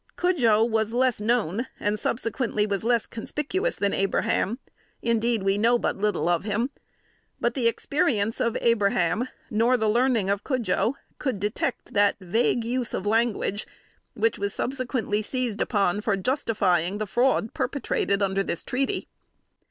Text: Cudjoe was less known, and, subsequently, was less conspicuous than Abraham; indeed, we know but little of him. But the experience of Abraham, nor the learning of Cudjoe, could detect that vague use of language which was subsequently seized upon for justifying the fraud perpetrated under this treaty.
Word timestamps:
Cudjoe 0.15 0.67
was 0.67 0.93
less 0.93 1.21
known, 1.21 1.67
and, 1.79 1.99
subsequently, 1.99 2.65
was 2.65 2.83
less 2.83 3.05
conspicuous 3.05 3.75
than 3.75 3.93
Abraham; 3.93 4.57
indeed, 5.03 5.43
we 5.43 5.59
know 5.59 5.77
but 5.77 5.95
little 5.95 6.27
of 6.27 6.43
him. 6.43 6.71
But 7.39 7.53
the 7.53 7.67
experience 7.67 8.39
of 8.39 8.57
Abraham, 8.61 9.27
nor 9.51 9.77
the 9.77 9.87
learning 9.87 10.27
of 10.27 10.43
Cudjoe, 10.43 10.95
could 11.19 11.39
detect 11.39 11.93
that 11.93 12.15
vague 12.19 12.63
use 12.65 12.95
of 12.95 13.05
language 13.05 13.67
which 14.15 14.39
was 14.39 14.55
subsequently 14.55 15.21
seized 15.21 15.61
upon 15.61 16.01
for 16.01 16.17
justifying 16.17 16.97
the 16.97 17.05
fraud 17.05 17.53
perpetrated 17.53 18.23
under 18.23 18.41
this 18.41 18.63
treaty. 18.63 19.07